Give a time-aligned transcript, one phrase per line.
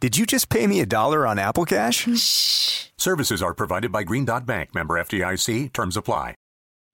[0.00, 2.08] Did you just pay me a dollar on Apple Cash?
[2.18, 2.86] Shh.
[2.96, 5.74] Services are provided by Green Dot Bank, member FDIC.
[5.74, 6.34] Terms apply.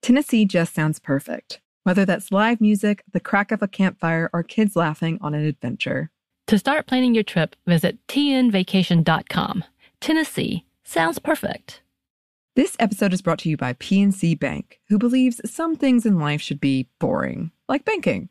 [0.02, 1.60] Tennessee just sounds perfect.
[1.84, 6.10] Whether that's live music, the crack of a campfire, or kids laughing on an adventure.
[6.48, 9.64] To start planning your trip, visit tnvacation.com.
[10.00, 11.82] Tennessee sounds perfect.
[12.56, 16.40] This episode is brought to you by PNC Bank, who believes some things in life
[16.40, 18.30] should be boring, like banking.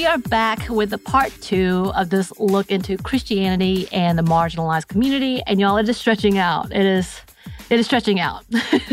[0.00, 4.88] We are back with the part two of this look into Christianity and the marginalized
[4.88, 5.42] community.
[5.46, 6.72] And y'all, it is stretching out.
[6.72, 7.20] It is
[7.68, 8.46] it is stretching out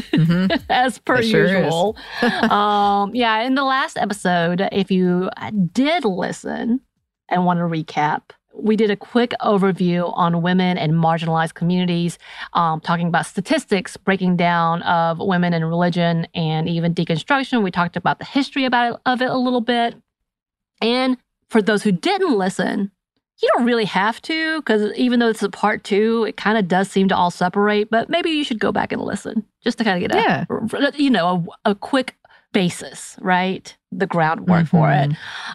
[0.70, 1.96] as per sure usual.
[2.52, 5.30] um, yeah, in the last episode, if you
[5.72, 6.82] did listen
[7.30, 12.20] and want to recap, we did a quick overview on women and marginalized communities,
[12.52, 17.64] um, talking about statistics, breaking down of women and religion, and even deconstruction.
[17.64, 19.96] We talked about the history about it, of it a little bit.
[20.82, 21.18] And
[21.50, 22.92] for those who didn't listen,
[23.42, 26.68] you don't really have to, because even though it's a part two, it kind of
[26.68, 27.90] does seem to all separate.
[27.90, 30.46] But maybe you should go back and listen just to kind of get Yeah.
[30.50, 32.16] a, you know, a, a quick
[32.54, 33.76] basis, right?
[33.92, 35.12] The groundwork for it.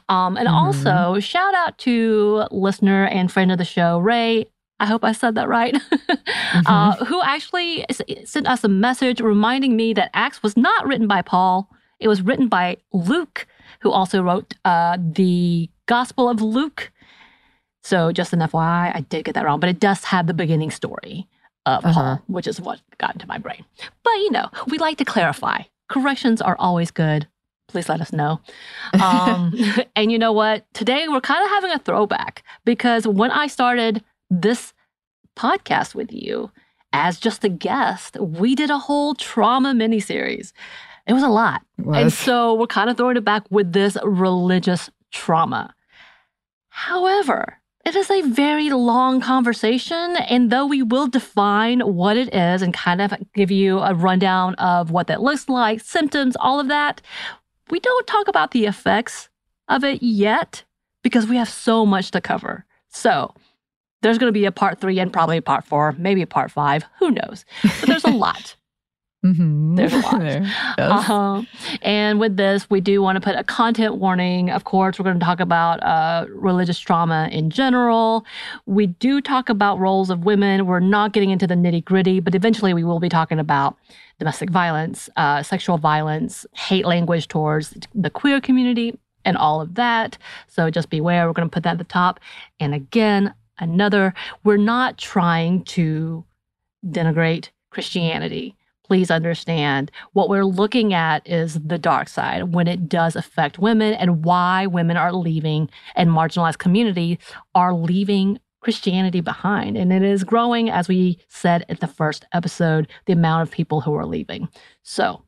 [0.09, 0.53] Um, and Mhm.
[0.53, 4.47] also, shout out to listener and friend of the show, Ray.
[4.79, 5.77] I hope I said that right.
[6.67, 11.07] uh, who actually s- sent us a message reminding me that Acts was not written
[11.09, 11.69] by Paul.
[12.01, 13.47] It was written by Luke,
[13.83, 16.91] who also wrote uh, the Gospel of Luke.
[17.83, 20.71] So, just an FYI, I did get that wrong, but it does have the beginning
[20.71, 21.27] story
[21.67, 21.93] of Uh-huh.
[21.93, 23.65] Paul, which is what got into my brain.
[24.05, 25.63] But, you know, we like to clarify.
[25.89, 27.27] Corrections are always good.
[27.69, 28.41] Please let us know.
[29.03, 29.53] Um,
[29.97, 30.65] and you know what?
[30.75, 34.73] Today we're kind of having a throwback because when I started this
[35.37, 36.51] podcast with you
[36.93, 40.53] as just a guest, we did a whole trauma miniseries.
[41.07, 41.63] It was a lot.
[41.79, 45.75] It And so we're kind of throwing it back with this religious trauma.
[46.69, 50.17] However, it is a very long conversation.
[50.17, 54.55] And though we will define what it is and kind of give you a rundown
[54.57, 57.01] of what that looks like, symptoms, all of that,
[57.71, 59.29] we don't talk about the effects
[59.69, 60.65] of it yet
[61.03, 62.65] because we have so much to cover.
[62.89, 63.35] So
[64.03, 66.51] there's going to be a part three and probably a part four, maybe a part
[66.51, 66.85] five.
[67.01, 67.45] Who knows?
[67.63, 68.55] But there's a lot.
[69.25, 69.77] Mhm.
[69.77, 70.13] There's a lot.
[70.21, 70.43] There.
[70.43, 70.79] Yes.
[70.79, 71.43] Uh-huh.
[71.83, 74.51] And with this, we do want to put a content warning.
[74.51, 78.25] Of course, we're going to talk about uh, religious trauma in general.
[78.67, 80.67] We do talk about roles of women.
[80.67, 83.77] We're not getting into the nitty gritty, but eventually we will be talking about
[84.19, 90.19] domestic violence, uh, sexual violence, hate language towards the queer community, and all of that.
[90.49, 91.27] So just beware.
[91.27, 92.19] We're going to put that at the top.
[92.59, 96.25] And again, another, we're not trying to
[96.85, 98.57] denigrate Christianity.
[98.93, 103.95] Please understand what we're looking at is the dark side when it does affect women
[103.95, 107.17] and why women are leaving and marginalized communities
[107.55, 109.79] are leaving Christianity behind.
[109.79, 113.81] And it is growing, as we said at the first episode, the amount of people
[113.81, 114.47] who are leaving.
[114.83, 115.23] So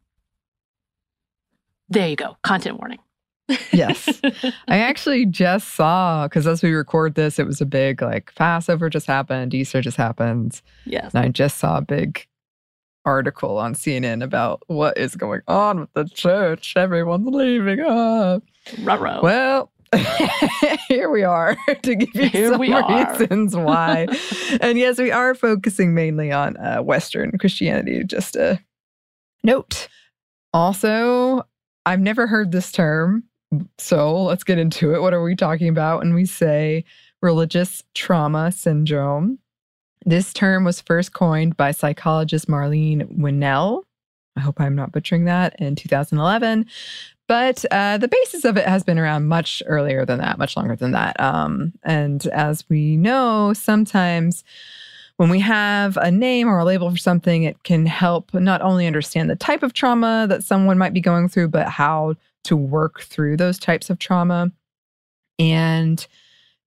[1.89, 2.37] there you go.
[2.43, 2.99] Content warning.
[3.73, 4.21] Yes.
[4.69, 8.91] I actually just saw, because as we record this, it was a big like Passover
[8.91, 10.61] just happened, Easter just happened.
[10.85, 11.15] yes.
[11.15, 12.27] And I just saw a big
[13.05, 16.75] article on CNN about what is going on with the church.
[16.77, 17.81] Everyone's leaving.
[17.81, 18.39] Ah.
[18.83, 19.21] Ruh-roh.
[19.23, 19.71] Well,
[20.89, 24.07] here we are to give you Here some reasons why.
[24.61, 28.59] and yes, we are focusing mainly on uh, Western Christianity, just a
[29.43, 29.89] note.
[30.53, 31.43] Also,
[31.87, 33.25] I've never heard this term.
[33.79, 35.01] So let's get into it.
[35.01, 36.85] What are we talking about when we say
[37.23, 39.39] religious trauma syndrome?
[40.07, 43.85] This term was first coined by psychologist Marlene Winell.
[44.37, 46.67] I hope I'm not butchering that in 2011.
[47.27, 50.77] But uh, the basis of it has been around much earlier than that, much longer
[50.77, 51.19] than that.
[51.19, 54.45] Um, and as we know, sometimes
[55.17, 58.87] when we have a name or a label for something, it can help not only
[58.87, 62.15] understand the type of trauma that someone might be going through, but how
[62.45, 64.53] to work through those types of trauma.
[65.39, 66.07] And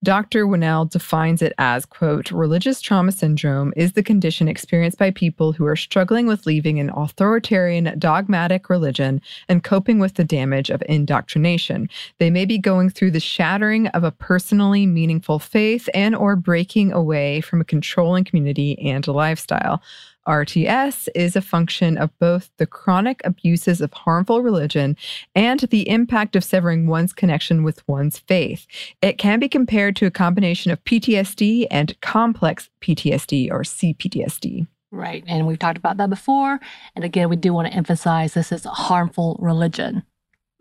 [0.04, 0.46] Dr.
[0.46, 5.64] Winell defines it as, quote, religious trauma syndrome is the condition experienced by people who
[5.64, 11.88] are struggling with leaving an authoritarian, dogmatic religion and coping with the damage of indoctrination.
[12.18, 16.92] They may be going through the shattering of a personally meaningful faith and or breaking
[16.92, 19.82] away from a controlling community and lifestyle.
[20.26, 24.96] RTS is a function of both the chronic abuses of harmful religion
[25.34, 28.66] and the impact of severing one's connection with one's faith.
[29.02, 34.66] It can be compared to a combination of PTSD and complex PTSD or CPTSD.
[34.90, 35.24] Right.
[35.26, 36.58] And we've talked about that before.
[36.94, 40.02] And again, we do want to emphasize this is harmful religion.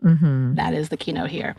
[0.06, 0.54] Mm-hmm.
[0.54, 1.56] That is the keynote here.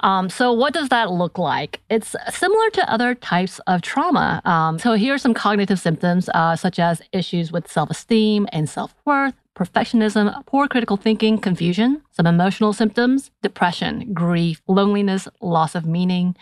[0.00, 1.80] Um, so, what does that look like?
[1.90, 4.40] It's similar to other types of trauma.
[4.46, 8.68] Um, so, here are some cognitive symptoms, uh, such as issues with self esteem and
[8.68, 15.86] self worth, perfectionism, poor critical thinking, confusion, some emotional symptoms, depression, grief, loneliness, loss of
[15.86, 16.34] meaning,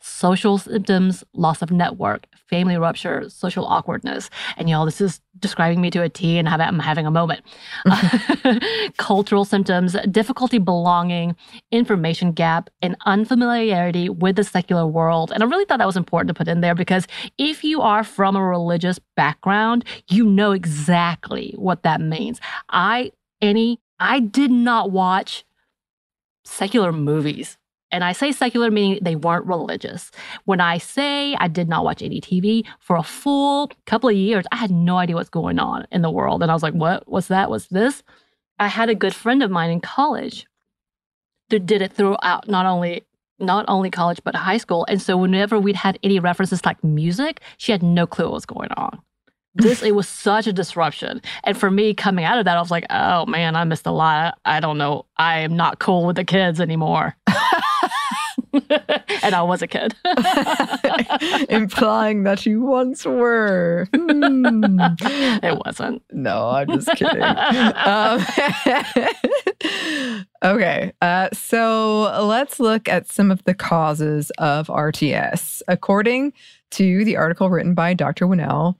[0.00, 4.30] social symptoms, loss of network, family rupture, social awkwardness.
[4.56, 7.44] And y'all, this is describing me to a T and I'm having a moment.
[8.96, 11.36] Cultural symptoms, difficulty belonging,
[11.70, 15.32] information gap, and unfamiliarity with the secular world.
[15.32, 17.06] And I really thought that was important to put in there because
[17.38, 22.40] if you are from a religious background, you know exactly what that means.
[22.68, 25.44] I, any, I did not watch
[26.44, 27.58] secular movies
[27.92, 30.10] and I say secular meaning they weren't religious.
[30.44, 34.44] When I say I did not watch any TV for a full couple of years,
[34.50, 36.42] I had no idea what's going on in the world.
[36.42, 37.08] And I was like, what?
[37.08, 37.48] What's that?
[37.48, 38.02] What's this?
[38.58, 40.46] I had a good friend of mine in college
[41.50, 43.04] that did it throughout not only
[43.38, 44.86] not only college but high school.
[44.88, 48.46] And so whenever we'd had any references like music, she had no clue what was
[48.46, 48.98] going on.
[49.56, 51.20] This it was such a disruption.
[51.44, 53.92] And for me coming out of that, I was like, oh man, I missed a
[53.92, 54.38] lot.
[54.44, 55.06] I don't know.
[55.16, 57.16] I am not cool with the kids anymore.
[59.22, 59.94] and I was a kid.
[61.48, 63.88] Implying that you once were.
[63.94, 64.78] Hmm.
[65.42, 66.02] It wasn't.
[66.12, 67.22] No, I'm just kidding.
[67.22, 68.24] um,
[70.44, 75.62] okay, uh, so let's look at some of the causes of RTS.
[75.68, 76.32] According
[76.72, 78.26] to the article written by Dr.
[78.26, 78.78] Winell,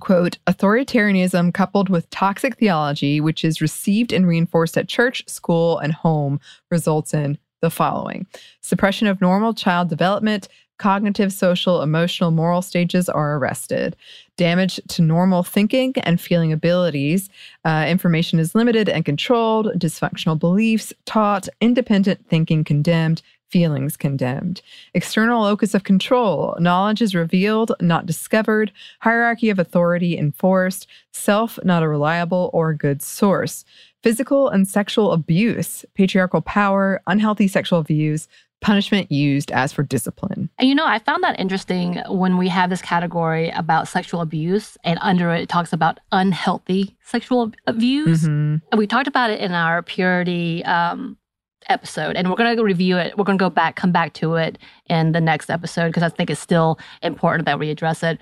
[0.00, 5.92] quote, authoritarianism coupled with toxic theology, which is received and reinforced at church, school, and
[5.92, 6.40] home,
[6.70, 8.26] results in the following
[8.60, 10.48] suppression of normal child development,
[10.78, 13.96] cognitive, social, emotional, moral stages are arrested.
[14.36, 17.30] Damage to normal thinking and feeling abilities.
[17.64, 19.68] Uh, information is limited and controlled.
[19.78, 21.48] Dysfunctional beliefs taught.
[21.60, 23.22] Independent thinking condemned.
[23.48, 24.60] Feelings condemned.
[24.94, 26.56] External locus of control.
[26.58, 28.72] Knowledge is revealed, not discovered.
[29.00, 30.86] Hierarchy of authority enforced.
[31.12, 33.64] Self not a reliable or good source
[34.02, 38.28] physical and sexual abuse, patriarchal power, unhealthy sexual views,
[38.60, 40.48] punishment used as for discipline.
[40.58, 44.78] And you know, I found that interesting when we have this category about sexual abuse,
[44.84, 48.22] and under it, it talks about unhealthy sexual abuse.
[48.22, 48.56] Mm-hmm.
[48.70, 51.16] And we talked about it in our purity um,
[51.68, 53.16] episode, and we're going to review it.
[53.16, 54.58] We're going to go back, come back to it
[54.88, 58.18] in the next episode because I think it's still important that we address it.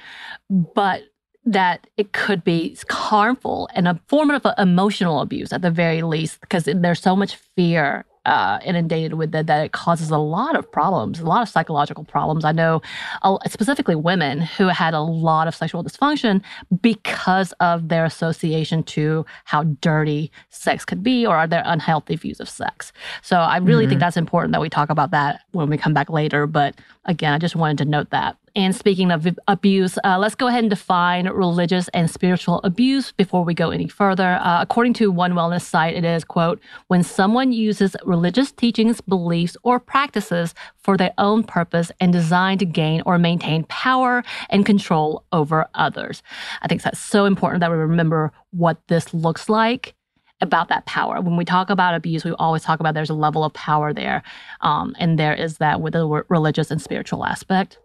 [0.50, 1.02] But
[1.46, 6.40] that it could be harmful and a form of emotional abuse at the very least
[6.40, 10.70] because there's so much fear uh, inundated with it that it causes a lot of
[10.70, 12.44] problems, a lot of psychological problems.
[12.44, 12.82] I know
[13.22, 16.42] uh, specifically women who had a lot of sexual dysfunction
[16.80, 22.48] because of their association to how dirty sex could be or their unhealthy views of
[22.48, 22.92] sex.
[23.22, 23.90] So I really mm-hmm.
[23.90, 26.46] think that's important that we talk about that when we come back later.
[26.46, 28.36] But again, I just wanted to note that.
[28.56, 33.44] And speaking of abuse, uh, let's go ahead and define religious and spiritual abuse before
[33.44, 34.38] we go any further.
[34.40, 39.56] Uh, according to one wellness site, it is, quote, when someone uses religious teachings, beliefs,
[39.64, 45.24] or practices for their own purpose and designed to gain or maintain power and control
[45.32, 46.22] over others.
[46.62, 49.94] I think that's so important that we remember what this looks like
[50.40, 51.20] about that power.
[51.20, 54.22] When we talk about abuse, we always talk about there's a level of power there.
[54.60, 57.78] Um, and there is that with the religious and spiritual aspect.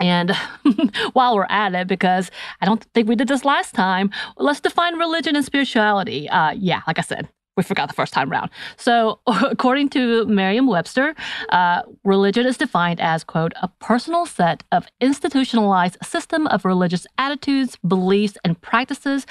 [0.00, 0.34] And
[1.12, 2.30] while we're at it, because
[2.60, 6.28] I don't think we did this last time, let's define religion and spirituality.
[6.28, 8.50] Uh, yeah, like I said, we forgot the first time around.
[8.76, 11.14] So, according to Merriam Webster,
[11.50, 17.76] uh, religion is defined as, quote, a personal set of institutionalized system of religious attitudes,
[17.86, 19.26] beliefs, and practices,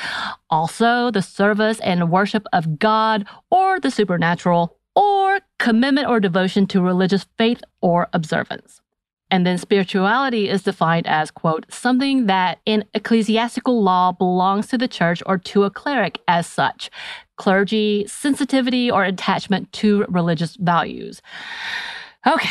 [0.50, 6.82] also the service and worship of God or the supernatural, or commitment or devotion to
[6.82, 8.82] religious faith or observance.
[9.31, 14.89] And then spirituality is defined as, quote, something that in ecclesiastical law belongs to the
[14.89, 16.91] church or to a cleric as such,
[17.38, 21.21] clergy, sensitivity, or attachment to religious values.
[22.27, 22.50] Okay,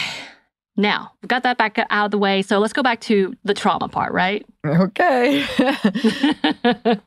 [0.76, 2.42] now we've got that back out of the way.
[2.42, 4.46] So let's go back to the trauma part, right?
[4.64, 5.44] Okay.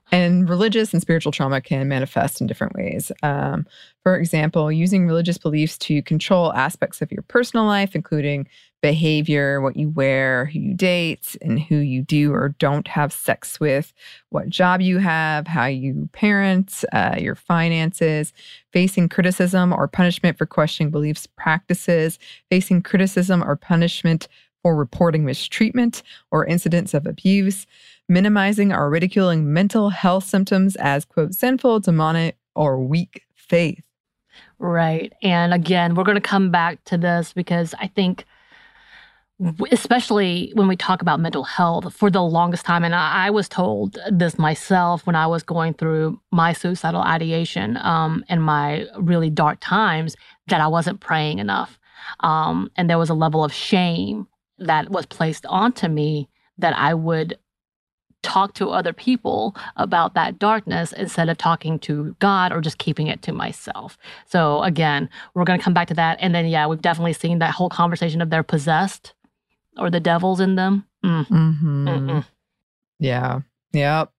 [0.11, 3.11] and religious and spiritual trauma can manifest in different ways.
[3.23, 3.65] Um,
[4.03, 8.47] for example, using religious beliefs to control aspects of your personal life, including
[8.83, 13.57] behavior, what you wear, who you date, and who you do or don't have sex
[13.57, 13.93] with,
[14.29, 18.33] what job you have, how you parent, uh, your finances,
[18.73, 22.19] facing criticism or punishment for questioning beliefs, practices,
[22.51, 24.27] facing criticism or punishment
[24.61, 27.65] for reporting mistreatment or incidents of abuse,
[28.09, 33.81] minimizing or ridiculing mental health symptoms as, quote, sinful, demonic, or weak faith.
[34.59, 35.13] Right.
[35.21, 38.25] And again, we're going to come back to this because I think
[39.71, 42.83] especially when we talk about mental health for the longest time.
[42.83, 47.77] And i, I was told this myself when i was going through my suicidal ideation
[47.77, 50.15] um, and my really dark times
[50.47, 51.79] that i wasn't praying enough.
[52.19, 54.27] Um, and there was a level of shame
[54.59, 57.37] that was placed onto me that i would
[58.21, 63.07] talk to other people about that darkness instead of talking to God or just keeping
[63.07, 63.97] it to myself.
[64.25, 66.19] So again, we're going to come back to that.
[66.21, 69.13] And then yeah, we've definitely seen that whole conversation of they're possessed
[69.77, 70.85] or the devils in them.
[71.03, 71.27] Mm.
[71.27, 72.19] Mm-hmm.
[72.99, 73.41] Yeah.
[73.73, 74.11] Yep.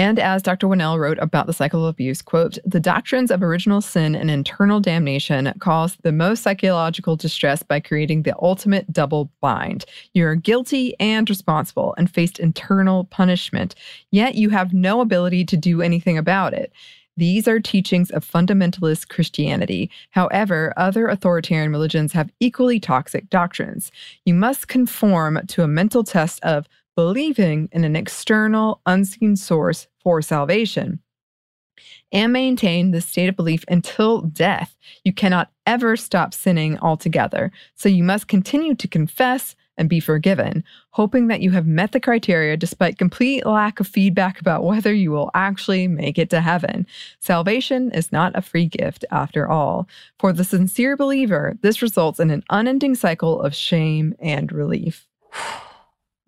[0.00, 0.66] And as Dr.
[0.66, 4.80] Winell wrote about the cycle of abuse, quote, the doctrines of original sin and internal
[4.80, 9.84] damnation cause the most psychological distress by creating the ultimate double bind.
[10.14, 13.74] You are guilty and responsible and faced internal punishment,
[14.10, 16.72] yet you have no ability to do anything about it.
[17.20, 19.90] These are teachings of fundamentalist Christianity.
[20.08, 23.92] However, other authoritarian religions have equally toxic doctrines.
[24.24, 30.22] You must conform to a mental test of believing in an external, unseen source for
[30.22, 31.00] salvation
[32.10, 34.74] and maintain this state of belief until death.
[35.04, 37.52] You cannot ever stop sinning altogether.
[37.74, 41.98] So you must continue to confess, and be forgiven, hoping that you have met the
[41.98, 46.86] criteria despite complete lack of feedback about whether you will actually make it to heaven.
[47.18, 49.88] Salvation is not a free gift after all.
[50.18, 55.08] For the sincere believer, this results in an unending cycle of shame and relief.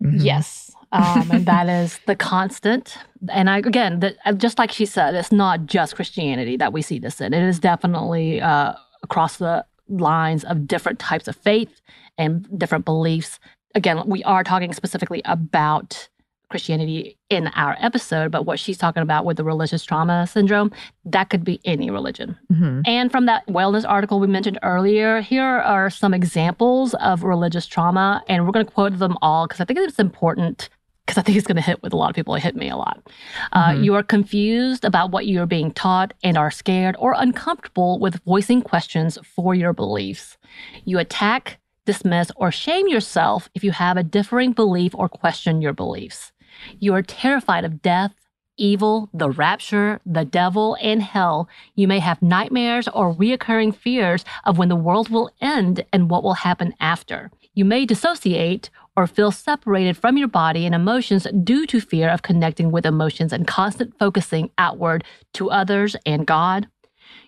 [0.01, 0.19] Mm-hmm.
[0.19, 0.69] Yes.
[0.91, 2.97] um, and that is the constant.
[3.29, 6.81] And I, again, the, uh, just like she said, it's not just Christianity that we
[6.81, 7.33] see this in.
[7.33, 11.81] It is definitely uh, across the lines of different types of faith
[12.17, 13.39] and different beliefs.
[13.75, 16.09] Again, we are talking specifically about
[16.49, 20.71] Christianity in our episode, but what she's talking about with the religious trauma syndrome,
[21.05, 22.37] that could be any religion.
[22.51, 22.81] Mm-hmm.
[22.85, 28.23] And from that wellness article we mentioned earlier, here are some examples of religious trauma,
[28.27, 30.69] and we're going to quote them all because I think it's important.
[31.05, 32.33] Because I think it's going to hit with a lot of people.
[32.35, 33.05] It hit me a lot.
[33.51, 33.83] Uh, mm-hmm.
[33.83, 38.23] You are confused about what you are being taught and are scared or uncomfortable with
[38.23, 40.37] voicing questions for your beliefs.
[40.85, 45.73] You attack, dismiss, or shame yourself if you have a differing belief or question your
[45.73, 46.31] beliefs.
[46.79, 48.13] You are terrified of death,
[48.57, 51.49] evil, the rapture, the devil, and hell.
[51.75, 56.23] You may have nightmares or reoccurring fears of when the world will end and what
[56.23, 57.31] will happen after.
[57.53, 62.21] You may dissociate or feel separated from your body and emotions due to fear of
[62.21, 66.67] connecting with emotions and constant focusing outward to others and God.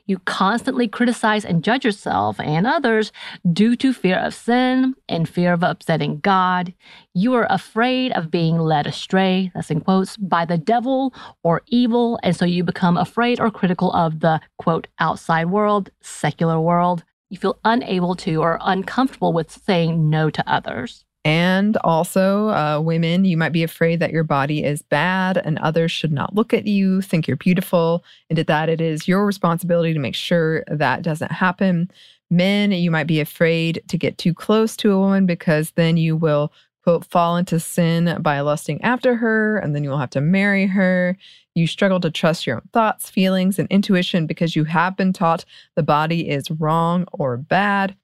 [0.08, 3.12] You constantly criticize and judge yourself and others
[3.52, 6.74] due to fear of sin and fear of upsetting God.
[7.16, 12.20] You are afraid of being led astray, that's in quotes, by the devil or evil.
[12.22, 17.04] And so you become afraid or critical of the quote, outside world, secular world.
[17.32, 21.04] You feel unable to or uncomfortable with saying no to others.
[21.26, 25.92] And also, uh, women, you might be afraid that your body is bad and others
[25.92, 30.00] should not look at you, think you're beautiful, and that it is your responsibility to
[30.00, 31.90] make sure that doesn't happen.
[32.30, 36.16] Men, you might be afraid to get too close to a woman because then you
[36.16, 36.54] will,
[36.84, 40.68] quote, fall into sin by lusting after her, and then you will have to marry
[40.68, 41.18] her.
[41.56, 45.44] You struggle to trust your own thoughts, feelings, and intuition because you have been taught
[45.76, 47.96] the body is wrong or bad.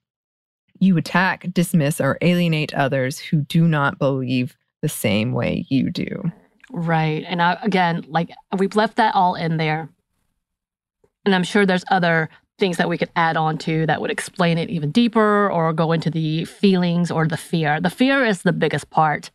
[0.82, 6.32] You attack, dismiss, or alienate others who do not believe the same way you do.
[6.72, 7.24] Right.
[7.28, 9.88] And I, again, like we've left that all in there.
[11.24, 14.58] And I'm sure there's other things that we could add on to that would explain
[14.58, 17.80] it even deeper or go into the feelings or the fear.
[17.80, 19.30] The fear is the biggest part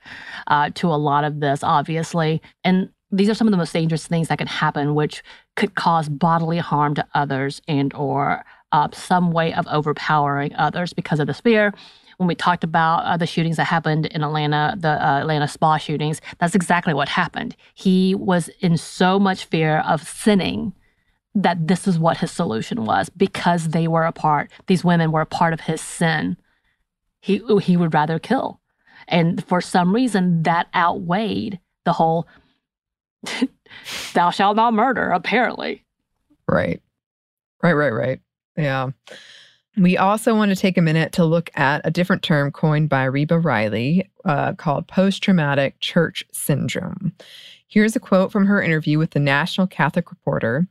[0.48, 2.42] uh, to a lot of this, obviously.
[2.66, 5.24] And these are some of the most dangerous things that can happen, which
[5.56, 11.20] could cause bodily harm to others and or uh, some way of overpowering others because
[11.20, 11.74] of this fear.
[12.18, 15.78] When we talked about uh, the shootings that happened in Atlanta, the uh, Atlanta spa
[15.78, 17.56] shootings, that's exactly what happened.
[17.76, 20.74] He was in so much fear of sinning
[21.36, 25.22] that this is what his solution was because they were a part, these women were
[25.22, 26.36] a part of his sin.
[27.22, 28.60] He, he would rather kill.
[29.08, 32.28] And for some reason, that outweighed the whole
[34.14, 35.86] thou shalt not murder, apparently.
[36.48, 36.82] Right.
[37.62, 38.20] Right, right, right.
[38.58, 38.90] Yeah.
[39.78, 43.04] We also want to take a minute to look at a different term coined by
[43.04, 47.14] Reba Riley uh, called post traumatic church syndrome.
[47.68, 50.68] Here's a quote from her interview with the National Catholic Reporter.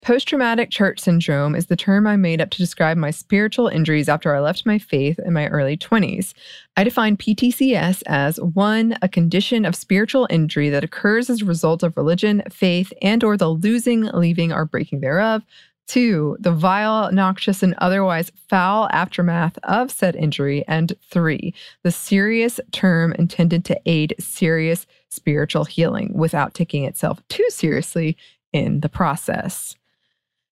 [0.00, 4.08] Post traumatic church syndrome is the term I made up to describe my spiritual injuries
[4.08, 6.32] after I left my faith in my early 20s.
[6.76, 11.82] I define PTCS as one, a condition of spiritual injury that occurs as a result
[11.82, 15.42] of religion, faith, and or the losing, leaving, or breaking thereof.
[15.86, 20.64] Two, the vile, noxious, and otherwise foul aftermath of said injury.
[20.66, 27.46] And three, the serious term intended to aid serious spiritual healing without taking itself too
[27.50, 28.16] seriously
[28.52, 29.76] in the process.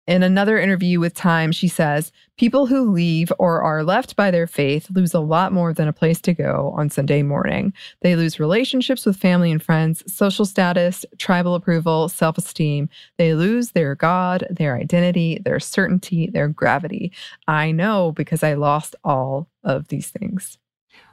[0.08, 4.46] In another interview with Time, she says, People who leave or are left by their
[4.46, 7.74] faith lose a lot more than a place to go on Sunday morning.
[8.00, 12.88] They lose relationships with family and friends, social status, tribal approval, self esteem.
[13.18, 17.12] They lose their God, their identity, their certainty, their gravity.
[17.46, 20.56] I know because I lost all of these things.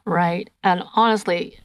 [0.05, 0.49] Right.
[0.63, 1.59] And honestly,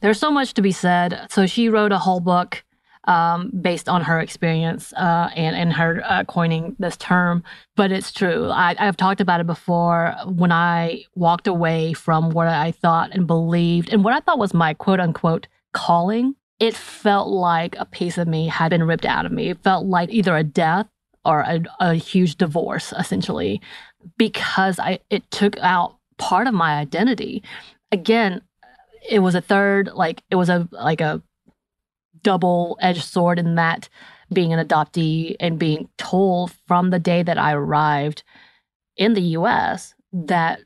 [0.00, 1.28] there's so much to be said.
[1.30, 2.64] So she wrote a whole book
[3.06, 7.42] um, based on her experience uh, and, and her uh, coining this term.
[7.76, 8.48] But it's true.
[8.50, 10.14] I, I've talked about it before.
[10.26, 14.54] When I walked away from what I thought and believed and what I thought was
[14.54, 19.26] my quote unquote calling, it felt like a piece of me had been ripped out
[19.26, 19.50] of me.
[19.50, 20.86] It felt like either a death
[21.24, 23.60] or a, a huge divorce, essentially,
[24.16, 27.42] because I it took out part of my identity.
[27.92, 28.40] Again,
[29.08, 31.22] it was a third, like it was a like a
[32.26, 33.88] double edged sword in that
[34.32, 38.24] being an adoptee and being told from the day that I arrived
[38.96, 40.58] in the US that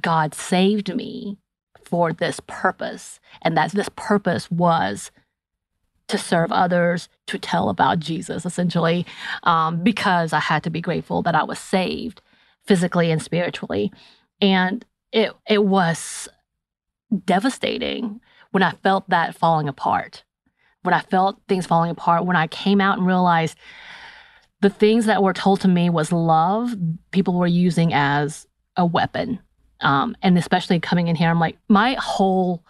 [0.00, 1.36] God saved me
[1.82, 5.10] for this purpose and that this purpose was
[6.06, 9.04] to serve others, to tell about Jesus, essentially,
[9.42, 12.22] um, because I had to be grateful that I was saved
[12.68, 13.92] physically and spiritually.
[14.40, 16.28] And it, it was
[17.24, 18.20] devastating
[18.52, 20.22] when I felt that falling apart
[20.82, 23.56] when I felt things falling apart, when I came out and realized
[24.60, 26.74] the things that were told to me was love,
[27.10, 29.40] people were using as a weapon.
[29.80, 32.62] Um, and especially coming in here, I'm like, my whole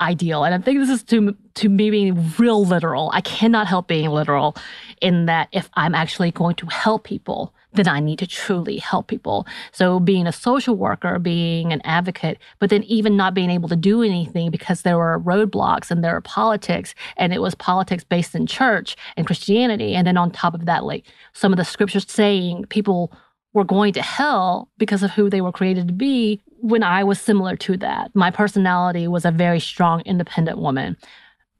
[0.00, 3.10] ideal, and I think this is to to me being real literal.
[3.14, 4.56] I cannot help being literal
[5.00, 9.06] in that if I'm actually going to help people, then I need to truly help
[9.06, 9.46] people.
[9.72, 13.76] So being a social worker, being an advocate, but then even not being able to
[13.76, 18.34] do anything because there were roadblocks and there were politics and it was politics based
[18.34, 19.94] in church and Christianity.
[19.94, 23.12] And then on top of that, like some of the scriptures saying people
[23.54, 27.20] were going to hell because of who they were created to be when I was
[27.20, 28.10] similar to that.
[28.14, 30.96] My personality was a very strong, independent woman.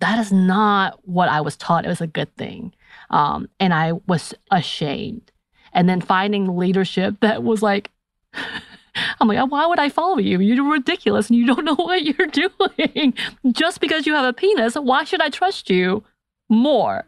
[0.01, 1.85] That is not what I was taught.
[1.85, 2.75] It was a good thing.
[3.11, 5.32] Um, and I was ashamed
[5.73, 7.91] and then finding leadership that was like
[9.21, 10.41] I'm like, oh, why would I follow you?
[10.41, 13.15] You're ridiculous and you don't know what you're doing.
[13.51, 16.05] Just because you have a penis, why should I trust you
[16.49, 17.05] more?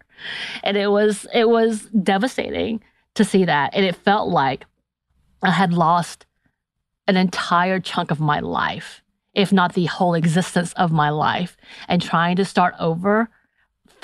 [0.62, 2.82] And it was it was devastating
[3.14, 3.74] to see that.
[3.74, 4.66] And it felt like
[5.42, 6.26] I had lost
[7.06, 9.02] an entire chunk of my life,
[9.34, 11.56] if not the whole existence of my life.
[11.88, 13.28] And trying to start over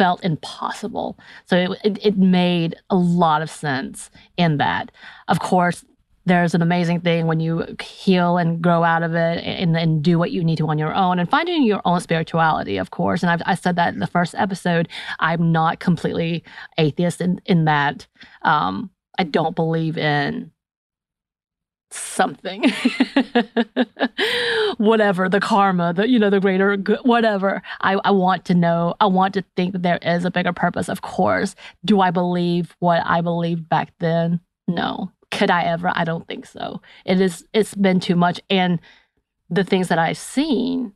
[0.00, 1.18] felt impossible.
[1.44, 4.90] So it, it, it made a lot of sense in that.
[5.28, 5.84] Of course,
[6.24, 10.18] there's an amazing thing when you heal and grow out of it and, and do
[10.18, 13.22] what you need to on your own and finding your own spirituality, of course.
[13.22, 14.88] And I've, I said that in the first episode.
[15.18, 16.44] I'm not completely
[16.78, 18.06] atheist in, in that
[18.40, 20.50] um, I don't believe in
[21.90, 22.62] something
[24.78, 27.62] whatever the karma the you know the greater good whatever.
[27.80, 30.88] I, I want to know i want to think that there is a bigger purpose
[30.88, 31.54] of course.
[31.84, 34.40] Do i believe what i believed back then?
[34.68, 35.12] No.
[35.30, 35.92] Could i ever?
[35.94, 36.80] I don't think so.
[37.04, 38.40] It is it's been too much.
[38.50, 38.80] And
[39.48, 40.92] the things that i've seen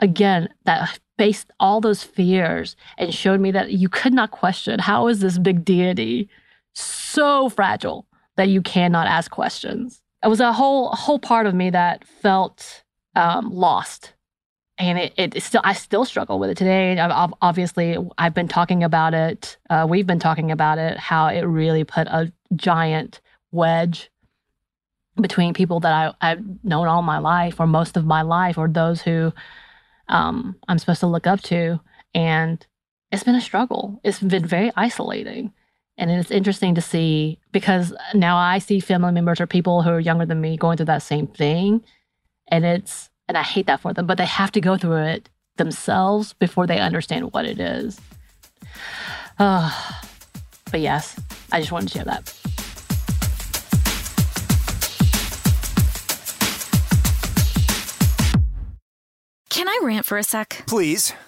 [0.00, 5.08] again that faced all those fears and showed me that you could not question how
[5.08, 6.28] is this big deity
[6.74, 10.02] so fragile that you cannot ask questions.
[10.22, 12.82] It was a whole whole part of me that felt
[13.16, 14.12] um, lost,
[14.78, 16.96] and it, it still I still struggle with it today.
[16.98, 19.56] Obviously, I've been talking about it.
[19.68, 20.96] Uh, we've been talking about it.
[20.98, 24.10] How it really put a giant wedge
[25.20, 28.68] between people that I, I've known all my life, or most of my life, or
[28.68, 29.32] those who
[30.08, 31.80] um, I'm supposed to look up to,
[32.14, 32.64] and
[33.10, 34.00] it's been a struggle.
[34.04, 35.52] It's been very isolating.
[35.98, 40.00] And it's interesting to see because now I see family members or people who are
[40.00, 41.82] younger than me going through that same thing.
[42.48, 45.28] And it's, and I hate that for them, but they have to go through it
[45.56, 48.00] themselves before they understand what it is.
[49.38, 49.70] Uh,
[50.70, 51.18] but yes,
[51.52, 52.32] I just wanted to share that.
[59.50, 60.64] Can I rant for a sec?
[60.66, 61.14] Please.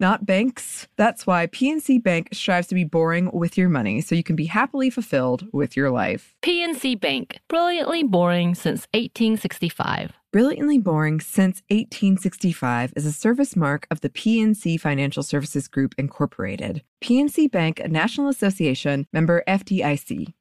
[0.00, 0.88] not banks.
[0.96, 4.46] That's why PNC Bank strives to be boring with your money so you can be
[4.46, 6.34] happily fulfilled with your life.
[6.42, 10.12] PNC Bank, brilliantly boring since 1865.
[10.30, 16.82] Brilliantly Boring Since 1865 is a service mark of the PNC Financial Services Group, Incorporated.
[17.00, 20.34] PNC Bank, a National Association, member FDIC.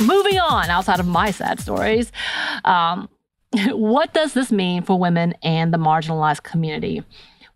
[0.00, 2.10] Moving on, outside of my sad stories,
[2.64, 3.08] um,
[3.72, 7.02] what does this mean for women and the marginalized community?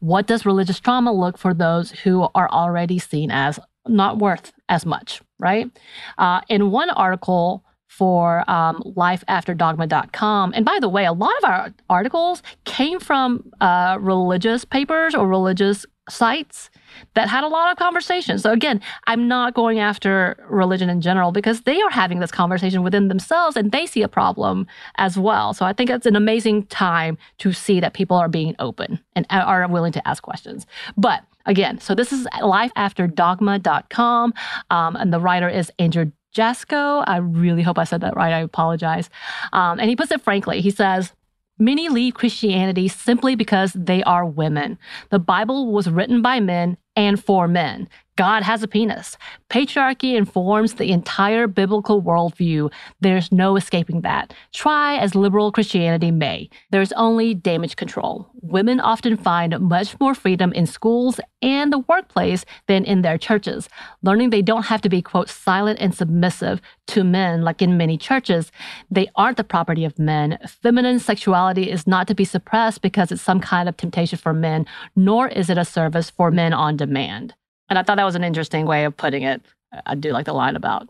[0.00, 4.84] What does religious trauma look for those who are already seen as not worth as
[4.84, 5.70] much, right?
[6.18, 11.74] Uh, in one article for um, lifeafterdogma.com, and by the way, a lot of our
[11.88, 16.70] articles came from uh, religious papers or religious sites
[17.14, 18.42] that had a lot of conversations.
[18.42, 22.82] So again, I'm not going after religion in general because they are having this conversation
[22.82, 25.54] within themselves and they see a problem as well.
[25.54, 29.26] So I think it's an amazing time to see that people are being open and
[29.30, 30.66] are willing to ask questions.
[30.96, 34.34] But again, so this is lifeafterdogma.com
[34.70, 37.04] um, and the writer is Andrew Jaczko.
[37.06, 38.32] I really hope I said that right.
[38.32, 39.08] I apologize.
[39.52, 40.60] Um, and he puts it frankly.
[40.60, 41.12] He says,
[41.58, 44.76] Many leave Christianity simply because they are women.
[45.10, 47.88] The Bible was written by men and for men.
[48.16, 49.18] God has a penis.
[49.50, 52.72] Patriarchy informs the entire biblical worldview.
[53.00, 54.32] There's no escaping that.
[54.52, 58.28] Try as liberal Christianity may, there's only damage control.
[58.40, 63.68] Women often find much more freedom in schools and the workplace than in their churches,
[64.02, 67.98] learning they don't have to be, quote, silent and submissive to men like in many
[67.98, 68.52] churches.
[68.90, 70.38] They aren't the property of men.
[70.46, 74.66] Feminine sexuality is not to be suppressed because it's some kind of temptation for men,
[74.94, 77.34] nor is it a service for men on demand.
[77.68, 79.42] And I thought that was an interesting way of putting it.
[79.86, 80.88] I do like the line about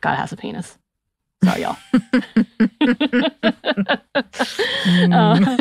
[0.00, 0.78] God has a penis.
[1.44, 1.76] Sorry, y'all.
[5.12, 5.56] uh,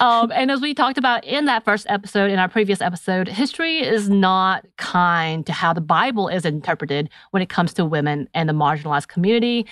[0.00, 3.78] um, and as we talked about in that first episode, in our previous episode, history
[3.78, 8.48] is not kind to how the Bible is interpreted when it comes to women and
[8.48, 9.66] the marginalized community.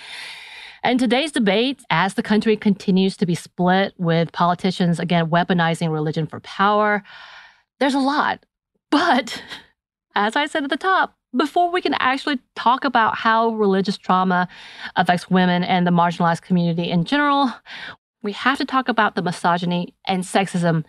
[0.81, 6.25] And today's debate, as the country continues to be split with politicians, again, weaponizing religion
[6.25, 7.03] for power,
[7.79, 8.45] there's a lot.
[8.89, 9.41] But
[10.15, 14.47] as I said at the top, before we can actually talk about how religious trauma
[14.95, 17.51] affects women and the marginalized community in general,
[18.21, 20.85] we have to talk about the misogyny and sexism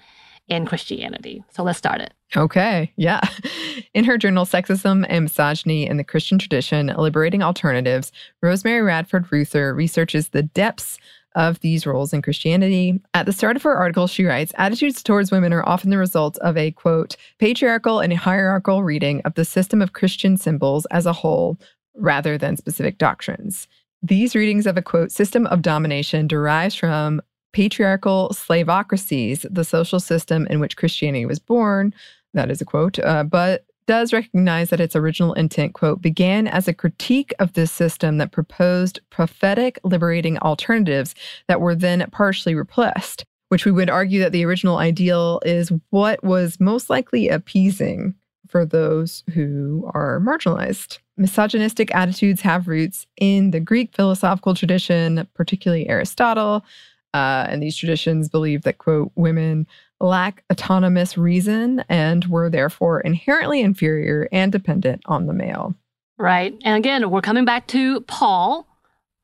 [0.49, 1.43] in Christianity.
[1.51, 2.13] So let's start it.
[2.37, 3.21] Okay, yeah.
[3.95, 8.11] In her journal, Sexism and Misogyny in the Christian Tradition Liberating Alternatives,
[8.43, 10.99] Rosemary Radford Ruether researches the depths
[11.35, 13.01] of these roles in Christianity.
[13.15, 16.39] At the start of her article, she writes Attitudes towards women are often the result
[16.39, 21.13] of a quote, patriarchal and hierarchical reading of the system of Christian symbols as a
[21.13, 21.59] whole
[21.95, 23.69] rather than specific doctrines.
[24.03, 30.47] These readings of a quote, system of domination derives from patriarchal slavocracies, the social system
[30.51, 31.95] in which Christianity was born.
[32.35, 36.69] That is a quote, uh, but does recognize that its original intent, quote, began as
[36.69, 41.15] a critique of this system that proposed prophetic liberating alternatives
[41.49, 46.23] that were then partially repressed, which we would argue that the original ideal is what
[46.25, 48.15] was most likely appeasing
[48.49, 50.99] for those who are marginalized.
[51.17, 56.65] Misogynistic attitudes have roots in the Greek philosophical tradition, particularly Aristotle.
[57.13, 59.67] Uh, and these traditions believe that, quote, women
[60.05, 65.75] lack autonomous reason and were therefore inherently inferior and dependent on the male.
[66.19, 66.55] Right.
[66.65, 68.67] And again, we're coming back to Paul.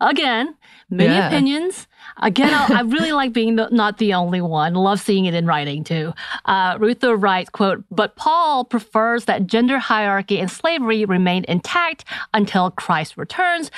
[0.01, 0.57] Again,
[0.89, 1.29] many yeah.
[1.29, 1.87] opinions.
[2.23, 4.75] Again, I, really like being the, not the only one.
[4.75, 6.15] Love seeing it in writing too.
[6.47, 12.71] Uh, Ruether writes, "quote But Paul prefers that gender hierarchy and slavery remain intact until
[12.71, 13.71] Christ returns."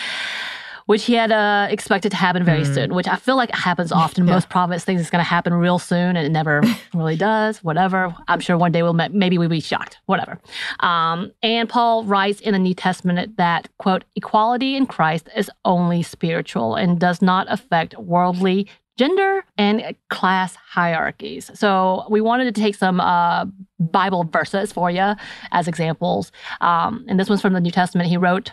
[0.92, 2.74] Which he had uh, expected to happen very mm.
[2.74, 4.26] soon, which I feel like happens often.
[4.26, 4.35] Yeah.
[4.35, 6.61] Most prophets think it's going to happen real soon, and it never
[6.94, 7.64] really does.
[7.64, 8.14] Whatever.
[8.28, 9.96] I'm sure one day we'll maybe we'll be shocked.
[10.05, 10.38] Whatever.
[10.81, 16.02] Um, and Paul writes in the New Testament that quote equality in Christ is only
[16.02, 21.50] spiritual and does not affect worldly gender and class hierarchies.
[21.55, 23.46] So we wanted to take some uh,
[23.81, 25.14] Bible verses for you
[25.52, 26.33] as examples.
[26.61, 28.11] Um, and this one's from the New Testament.
[28.11, 28.52] He wrote,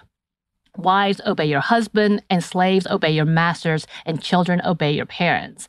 [0.77, 5.67] Wives, obey your husband, and slaves, obey your masters, and children, obey your parents.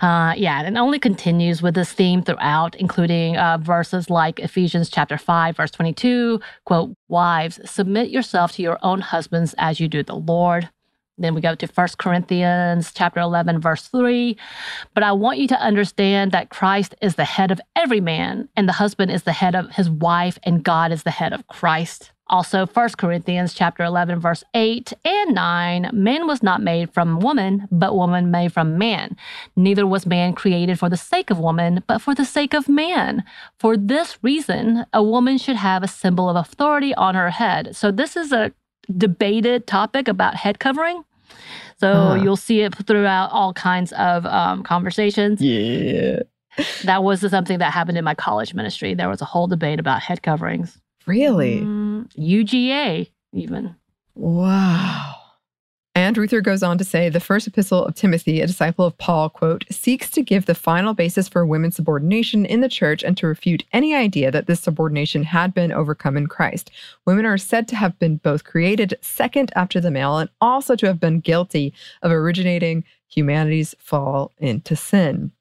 [0.00, 4.88] Uh, yeah, and it only continues with this theme throughout, including uh, verses like Ephesians
[4.88, 10.02] chapter 5, verse 22, quote, Wives, submit yourself to your own husbands as you do
[10.02, 10.70] the Lord.
[11.20, 14.36] Then we go to 1 Corinthians chapter 11 verse 3.
[14.94, 18.66] But I want you to understand that Christ is the head of every man and
[18.66, 22.12] the husband is the head of his wife and God is the head of Christ.
[22.30, 27.66] Also 1 Corinthians chapter 11 verse 8 and 9, man was not made from woman,
[27.72, 29.16] but woman made from man.
[29.56, 33.24] Neither was man created for the sake of woman, but for the sake of man.
[33.58, 37.74] For this reason, a woman should have a symbol of authority on her head.
[37.74, 38.52] So this is a
[38.96, 41.04] debated topic about head covering.
[41.78, 42.22] So uh-huh.
[42.22, 45.42] you'll see it throughout all kinds of um, conversations.
[45.42, 46.20] Yeah.
[46.84, 48.94] that was something that happened in my college ministry.
[48.94, 50.78] There was a whole debate about head coverings.
[51.06, 51.60] Really?
[51.60, 53.76] Mm, UGA, even.
[54.14, 55.16] Wow.
[55.96, 59.28] And Ruether goes on to say the first epistle of Timothy, a disciple of Paul,
[59.28, 63.26] quote, seeks to give the final basis for women's subordination in the church and to
[63.26, 66.70] refute any idea that this subordination had been overcome in Christ.
[67.06, 70.86] Women are said to have been both created second after the male and also to
[70.86, 75.32] have been guilty of originating humanity's fall into sin.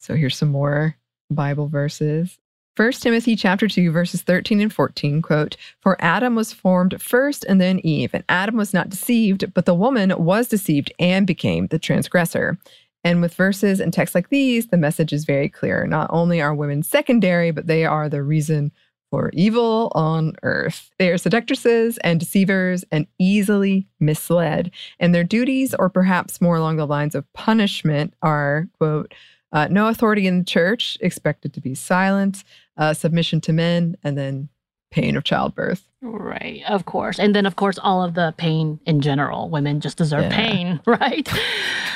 [0.00, 0.96] So here's some more
[1.30, 2.38] Bible verses.
[2.76, 7.58] 1 Timothy chapter 2 verses 13 and 14 quote for Adam was formed first and
[7.58, 11.78] then Eve and Adam was not deceived but the woman was deceived and became the
[11.78, 12.58] transgressor.
[13.02, 16.54] And with verses and texts like these the message is very clear not only are
[16.54, 18.70] women secondary but they are the reason
[19.10, 20.90] for evil on earth.
[20.98, 26.76] They are seductresses and deceivers and easily misled and their duties or perhaps more along
[26.76, 29.14] the lines of punishment are quote
[29.52, 32.44] uh, no authority in the church, expected to be silent,
[32.76, 34.48] uh, submission to men, and then
[34.90, 35.86] pain of childbirth.
[36.00, 37.18] Right, of course.
[37.18, 39.50] And then, of course, all of the pain in general.
[39.50, 40.36] Women just deserve yeah.
[40.36, 41.28] pain, right?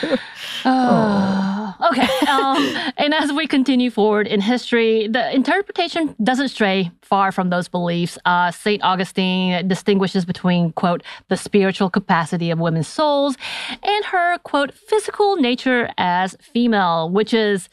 [0.64, 2.26] uh, okay.
[2.26, 7.68] Um, and as we continue forward in history, the interpretation doesn't stray far from those
[7.68, 8.18] beliefs.
[8.24, 8.82] Uh, St.
[8.82, 13.36] Augustine distinguishes between, quote, the spiritual capacity of women's souls
[13.82, 17.68] and her, quote, physical nature as female, which is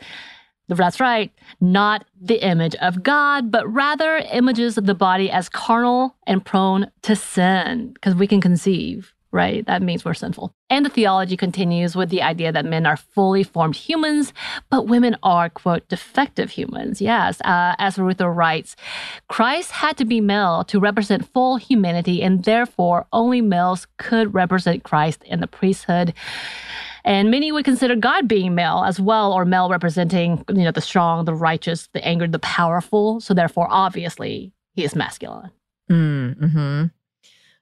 [0.75, 6.15] that's right, not the image of God, but rather images of the body as carnal
[6.25, 9.65] and prone to sin, because we can conceive, right?
[9.65, 10.53] That means we're sinful.
[10.69, 14.34] And the theology continues with the idea that men are fully formed humans,
[14.69, 16.99] but women are, quote, defective humans.
[16.99, 18.75] Yes, uh, as Ruether writes,
[19.30, 24.84] Christ had to be male to represent full humanity, and therefore only males could represent
[24.84, 26.13] Christ in the priesthood.
[27.08, 30.82] And many would consider God being male as well, or male representing, you know, the
[30.82, 33.22] strong, the righteous, the angered, the powerful.
[33.22, 35.50] So therefore, obviously, he is masculine.
[35.89, 36.88] Mm-hmm.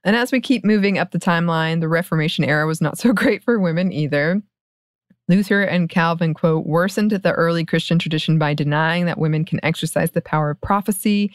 [0.03, 3.43] And as we keep moving up the timeline, the Reformation era was not so great
[3.43, 4.41] for women either.
[5.27, 10.09] Luther and Calvin, quote, worsened the early Christian tradition by denying that women can exercise
[10.09, 11.31] the power of prophecy.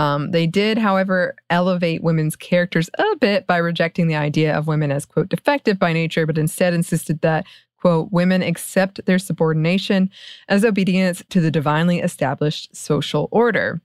[0.00, 4.90] Um, they did, however, elevate women's characters a bit by rejecting the idea of women
[4.90, 7.44] as, quote, defective by nature, but instead insisted that,
[7.76, 10.08] quote, women accept their subordination
[10.48, 13.82] as obedience to the divinely established social order.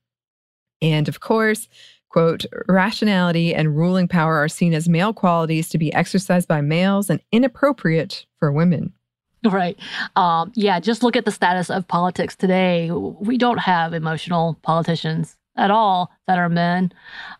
[0.82, 1.68] And of course,
[2.08, 7.10] quote, rationality and ruling power are seen as male qualities to be exercised by males
[7.10, 8.94] and inappropriate for women.
[9.44, 9.78] Right.
[10.16, 12.90] Um, yeah, just look at the status of politics today.
[12.90, 16.92] We don't have emotional politicians at all that are men.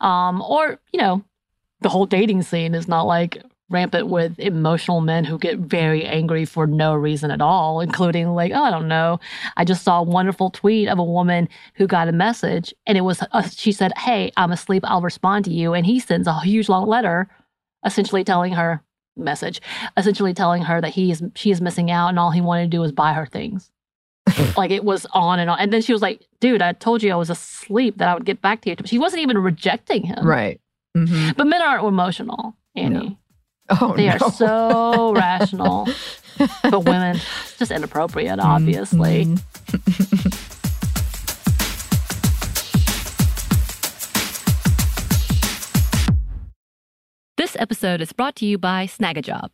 [0.02, 1.24] Um, or, you know,
[1.82, 6.46] the whole dating scene is not like rampant with emotional men who get very angry
[6.46, 9.20] for no reason at all, including like, oh, I don't know.
[9.58, 13.02] I just saw a wonderful tweet of a woman who got a message and it
[13.02, 14.84] was, uh, she said, Hey, I'm asleep.
[14.86, 15.74] I'll respond to you.
[15.74, 17.28] And he sends a huge long letter
[17.86, 18.82] essentially telling her,
[19.18, 19.62] message,
[19.96, 22.70] essentially telling her that he is, she is missing out and all he wanted to
[22.70, 23.72] do was buy her things.
[24.58, 25.60] like it was on and on.
[25.60, 28.26] And then she was like, dude, I told you I was asleep that I would
[28.26, 28.76] get back to you.
[28.86, 30.26] She wasn't even rejecting him.
[30.26, 30.60] Right.
[30.96, 31.32] Mm-hmm.
[31.38, 33.10] But men aren't emotional, Annie.
[33.10, 33.18] No.
[33.82, 34.14] Oh, they no.
[34.14, 35.88] are so rational.
[36.38, 39.26] But women, it's just inappropriate, obviously.
[39.26, 40.52] Mm-hmm.
[47.38, 49.54] this episode is brought to you by Snagajob.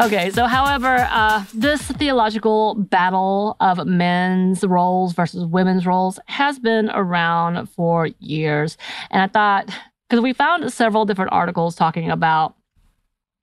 [0.00, 6.88] Okay, so however, uh, this theological battle of men's roles versus women's roles has been
[6.90, 8.76] around for years.
[9.10, 9.68] And I thought,
[10.08, 12.54] because we found several different articles talking about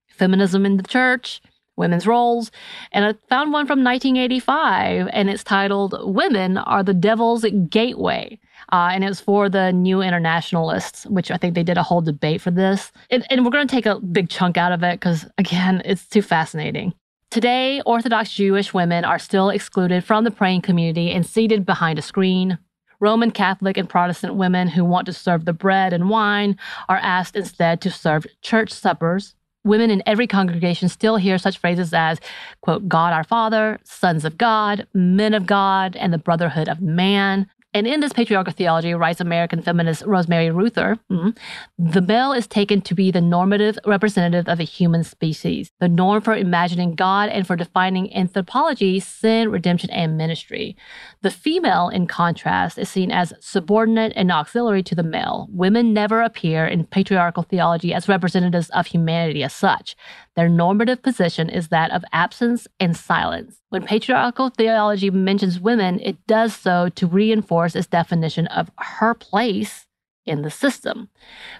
[0.07, 1.41] feminism in the church,
[1.75, 2.51] women's roles,
[2.93, 8.39] and I found one from 1985, and it's titled Women Are the Devil's Gateway.
[8.71, 12.01] Uh, and it was for the New Internationalists, which I think they did a whole
[12.01, 12.91] debate for this.
[13.09, 16.07] And, and we're going to take a big chunk out of it because, again, it's
[16.07, 16.93] too fascinating.
[17.31, 22.01] Today, Orthodox Jewish women are still excluded from the praying community and seated behind a
[22.01, 22.57] screen.
[23.01, 27.35] Roman Catholic and Protestant women who want to serve the bread and wine are asked
[27.35, 29.35] instead to serve church suppers.
[29.65, 32.19] Women in every congregation still hear such phrases as,
[32.61, 37.49] quote, God our Father, sons of God, men of God, and the brotherhood of man.
[37.75, 41.31] And in this patriarchal theology, writes American feminist Rosemary Ruether, mm-hmm,
[41.77, 46.21] the male is taken to be the normative representative of a human species, the norm
[46.21, 50.77] for imagining God and for defining anthropology, sin, redemption, and ministry.
[51.21, 55.49] The female, in contrast, is seen as subordinate and auxiliary to the male.
[55.51, 59.97] Women never appear in patriarchal theology as representatives of humanity as such.
[60.35, 63.61] Their normative position is that of absence and silence.
[63.69, 69.84] When patriarchal theology mentions women, it does so to reinforce its definition of her place
[70.25, 71.09] in the system.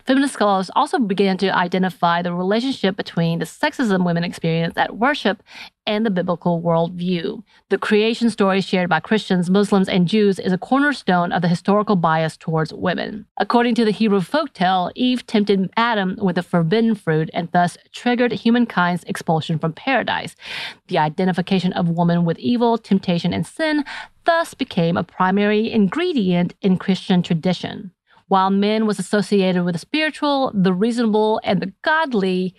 [0.05, 5.43] Feminist scholars also began to identify the relationship between the sexism women experience at worship
[5.87, 7.43] and the biblical worldview.
[7.69, 11.95] The creation story shared by Christians, Muslims, and Jews is a cornerstone of the historical
[11.95, 13.27] bias towards women.
[13.37, 18.31] According to the Hebrew folktale, Eve tempted Adam with the forbidden fruit and thus triggered
[18.31, 20.35] humankind's expulsion from paradise.
[20.87, 23.85] The identification of woman with evil, temptation, and sin
[24.25, 27.91] thus became a primary ingredient in Christian tradition.
[28.27, 32.55] While men was associated with the spiritual, the reasonable, and the godly,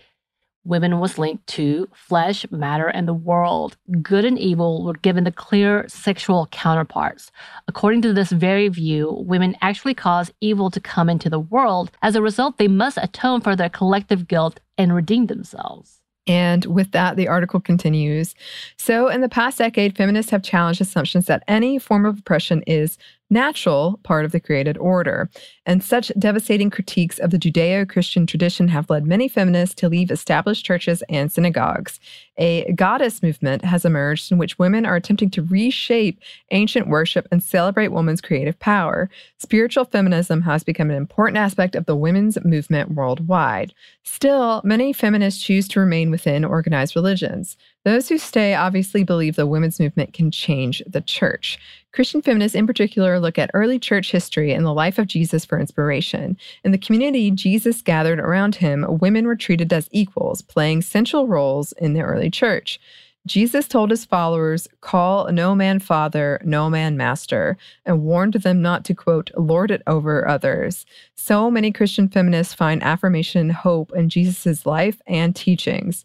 [0.65, 3.77] women was linked to flesh, matter, and the world.
[4.03, 7.33] Good and evil were given the clear sexual counterparts.
[7.69, 11.91] According to this very view, women actually cause evil to come into the world.
[12.03, 16.01] As a result, they must atone for their collective guilt and redeem themselves.
[16.29, 18.35] And with that, the article continues.
[18.77, 22.99] So, in the past decade, feminists have challenged assumptions that any form of oppression is
[23.31, 25.29] natural part of the created order.
[25.65, 30.11] And such devastating critiques of the Judeo Christian tradition have led many feminists to leave
[30.11, 31.99] established churches and synagogues.
[32.39, 36.21] A goddess movement has emerged in which women are attempting to reshape
[36.51, 39.11] ancient worship and celebrate women's creative power.
[39.39, 43.73] Spiritual feminism has become an important aspect of the women's movement worldwide.
[44.05, 47.57] Still, many feminists choose to remain within organized religions.
[47.85, 51.59] Those who stay obviously believe the women's movement can change the church.
[51.97, 55.59] Christian feminists, in particular, look at early church history and the life of Jesus for
[55.59, 56.37] inspiration.
[56.63, 61.73] In the community Jesus gathered around him, women were treated as equals, playing central roles
[61.73, 62.79] in the early church.
[63.27, 68.85] Jesus told his followers, Call no man father, no man master, and warned them not
[68.85, 70.85] to, quote, lord it over others.
[71.15, 76.05] So many Christian feminists find affirmation and hope in Jesus' life and teachings.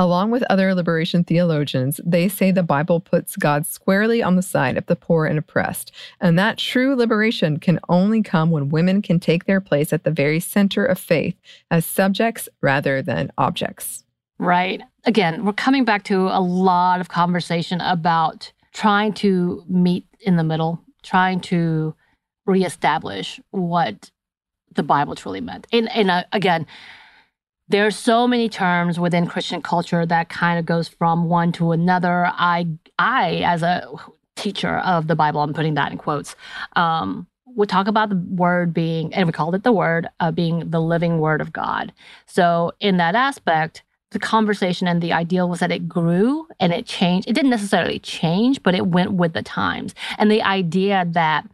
[0.00, 4.78] Along with other liberation theologians, they say the Bible puts God squarely on the side
[4.78, 5.92] of the poor and oppressed,
[6.22, 10.10] and that true liberation can only come when women can take their place at the
[10.10, 11.36] very center of faith
[11.70, 14.02] as subjects rather than objects.
[14.38, 14.80] Right.
[15.04, 20.44] Again, we're coming back to a lot of conversation about trying to meet in the
[20.44, 21.94] middle, trying to
[22.46, 24.10] reestablish what
[24.74, 25.66] the Bible truly meant.
[25.74, 26.66] And, and uh, again,
[27.70, 31.70] there are so many terms within Christian culture that kind of goes from one to
[31.70, 32.26] another.
[32.26, 32.66] I,
[32.98, 33.88] I as a
[34.34, 36.34] teacher of the Bible, I'm putting that in quotes,
[36.74, 37.26] um,
[37.68, 41.18] talk about the word being, and we called it the word, uh, being the living
[41.18, 41.92] word of God.
[42.26, 46.86] So, in that aspect, the conversation and the ideal was that it grew and it
[46.86, 47.28] changed.
[47.28, 49.94] It didn't necessarily change, but it went with the times.
[50.18, 51.46] And the idea that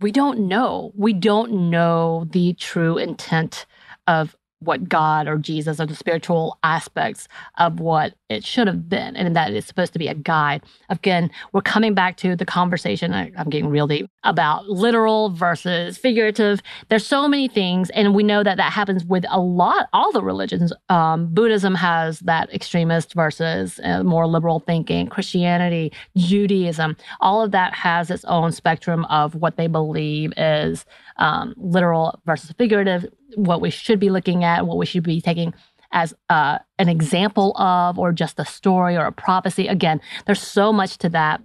[0.00, 3.66] we don't know, we don't know the true intent
[4.08, 9.16] of what God or Jesus or the spiritual aspects of what it should have been,
[9.16, 10.62] and that it's supposed to be a guide.
[10.88, 13.12] Again, we're coming back to the conversation.
[13.12, 16.62] I, am getting real deep about literal versus figurative.
[16.88, 20.22] There's so many things, and we know that that happens with a lot, all the
[20.22, 20.72] religions.
[20.88, 25.06] Um, Buddhism has that extremist versus uh, more liberal thinking.
[25.08, 30.84] Christianity, Judaism, all of that has its own spectrum of what they believe is
[31.16, 33.06] um, literal versus figurative
[33.36, 35.54] what we should be looking at, what we should be taking
[35.92, 39.68] as uh, an example of, or just a story or a prophecy.
[39.68, 41.40] Again, there's so much to that.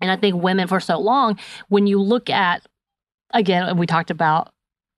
[0.00, 1.38] And I think women, for so long,
[1.68, 2.66] when you look at,
[3.30, 4.52] again, we talked about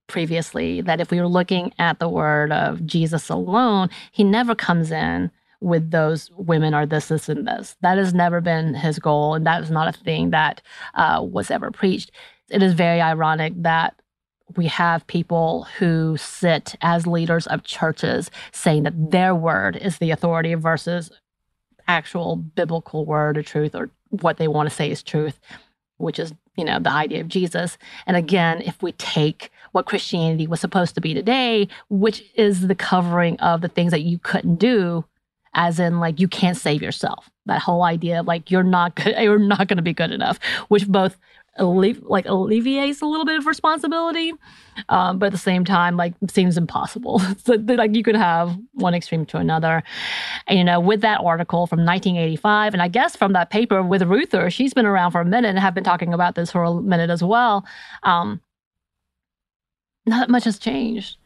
[0.08, 4.90] previously that if we were looking at the word of Jesus alone, he never comes
[4.90, 5.30] in
[5.60, 7.76] with those women are this, this, and this.
[7.80, 10.60] That has never been his goal, and that is not a thing that
[10.94, 12.10] uh, was ever preached.
[12.50, 13.94] It is very ironic that
[14.56, 20.10] we have people who sit as leaders of churches saying that their word is the
[20.12, 21.10] authority versus
[21.88, 25.38] actual biblical word of truth or what they want to say is truth,
[25.98, 27.76] which is, you know, the idea of Jesus.
[28.06, 32.74] And again, if we take what Christianity was supposed to be today, which is the
[32.74, 35.04] covering of the things that you couldn't do,
[35.54, 37.30] as in like you can't save yourself.
[37.46, 40.38] That whole idea of like you're not good, you're not going to be good enough,
[40.68, 41.16] which both
[41.58, 44.32] allevi- like alleviates a little bit of responsibility,
[44.88, 47.18] um, but at the same time, like seems impossible.
[47.44, 49.82] so like you could have one extreme to another.
[50.46, 54.02] And you know, with that article from 1985, and I guess from that paper with
[54.02, 56.74] Ruether, she's been around for a minute and have been talking about this for a
[56.74, 57.64] minute as well.
[58.02, 58.40] Um,
[60.06, 61.16] not much has changed.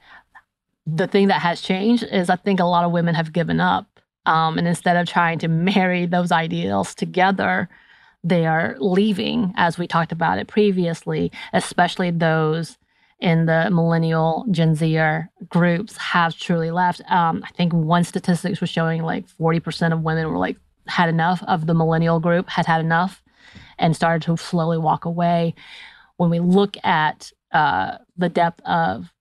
[0.86, 3.86] The thing that has changed is I think a lot of women have given up.
[4.26, 7.68] Um, and instead of trying to marry those ideals together,
[8.22, 12.76] they are leaving, as we talked about it previously, especially those
[13.20, 17.02] in the millennial Gen Zer groups have truly left.
[17.10, 20.56] Um, I think one statistics was showing like 40% of women were like,
[20.86, 23.22] had enough of the millennial group, had had enough,
[23.78, 25.54] and started to slowly walk away.
[26.16, 29.12] When we look at uh, the depth of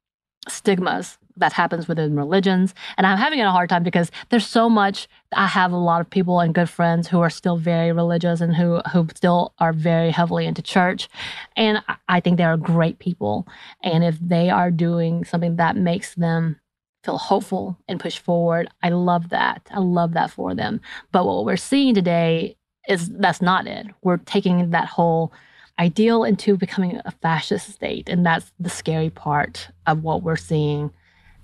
[0.47, 2.73] stigmas that happens within religions.
[2.97, 5.07] And I'm having a hard time because there's so much.
[5.33, 8.55] I have a lot of people and good friends who are still very religious and
[8.55, 11.09] who who still are very heavily into church.
[11.55, 13.47] And I think they are great people.
[13.83, 16.59] And if they are doing something that makes them
[17.03, 19.67] feel hopeful and push forward, I love that.
[19.71, 20.81] I love that for them.
[21.11, 23.87] But what we're seeing today is that's not it.
[24.01, 25.31] We're taking that whole
[25.79, 28.09] ideal into becoming a fascist state.
[28.09, 30.91] And that's the scary part of what we're seeing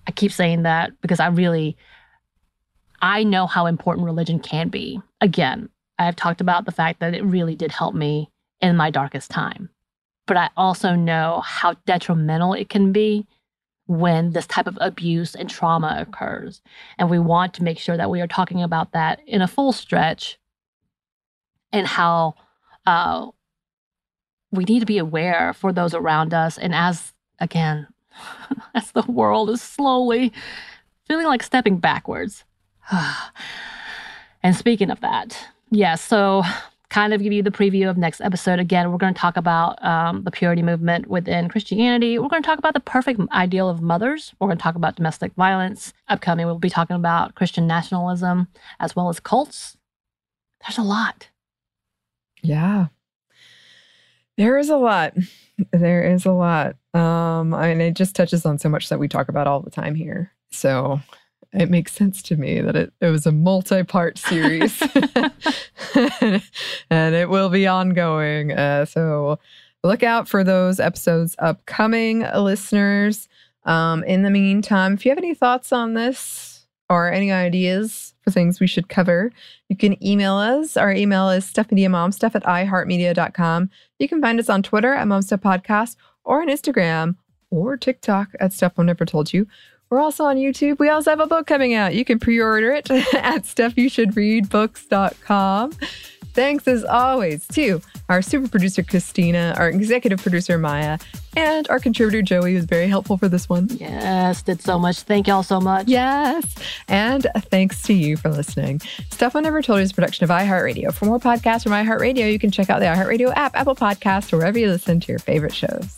[0.08, 1.78] I keep saying that because I really
[3.02, 5.02] I know how important religion can be.
[5.22, 8.32] Again, I have talked about the fact that it really did help me
[8.62, 9.70] in my darkest time.
[10.28, 13.28] But I also know how detrimental it can be
[13.88, 16.62] when this type of abuse and trauma occurs.
[16.98, 19.72] And we want to make sure that we are talking about that in a full
[19.72, 20.40] stretch
[21.72, 22.34] and how
[22.88, 23.28] uh,
[24.52, 26.58] we need to be aware for those around us.
[26.58, 27.88] And as, again,
[28.74, 30.32] as the world is slowly
[31.08, 32.44] feeling like stepping backwards.
[34.44, 35.38] and speaking of that,
[35.72, 36.44] yeah, so
[36.90, 38.60] kind of give you the preview of next episode.
[38.60, 42.20] Again, we're going to talk about um, the purity movement within Christianity.
[42.20, 44.34] We're going to talk about the perfect ideal of mothers.
[44.40, 45.94] We're going to talk about domestic violence.
[46.08, 48.48] Upcoming, we'll be talking about Christian nationalism
[48.80, 49.78] as well as cults.
[50.62, 51.30] There's a lot.
[52.42, 52.88] Yeah.
[54.38, 55.16] There is a lot.
[55.72, 56.76] There is a lot.
[56.96, 59.70] Um, I mean, it just touches on so much that we talk about all the
[59.70, 60.32] time here.
[60.52, 61.02] So
[61.52, 64.82] it makes sense to me that it, it was a multi part series
[65.96, 68.54] and it will be ongoing.
[68.54, 69.40] Uh, so
[69.84, 73.28] look out for those episodes upcoming, listeners.
[73.66, 78.32] Um, in the meantime, if you have any thoughts on this or any ideas for
[78.32, 79.32] things we should cover,
[79.68, 80.78] you can email us.
[80.78, 83.70] Our email is stuffmediamomstuff at iheartmedia.com.
[84.00, 87.16] You can find us on Twitter at Momstuff Podcast or on Instagram
[87.50, 89.48] or TikTok at Stuff I Never Told You.
[89.90, 90.80] We're also on YouTube.
[90.80, 91.96] We also have a book coming out.
[91.96, 95.72] You can pre order it at stuffyoushouldreadbooks.com.
[96.36, 101.00] Thanks as always to our super producer, Christina, our executive producer, Maya,
[101.38, 103.70] and our contributor, Joey, was very helpful for this one.
[103.72, 105.04] Yes, did so much.
[105.04, 105.88] Thank y'all so much.
[105.88, 106.54] Yes.
[106.90, 108.82] And thanks to you for listening.
[109.12, 110.94] Stuff I Never Told You is a production of iHeartRadio.
[110.94, 114.38] For more podcasts from iHeartRadio, you can check out the iHeartRadio app, Apple Podcasts, or
[114.38, 115.98] wherever you listen to your favorite shows.